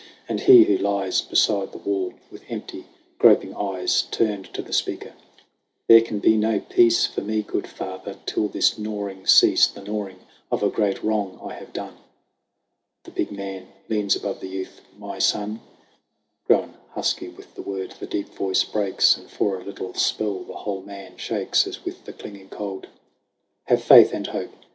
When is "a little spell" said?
19.59-20.39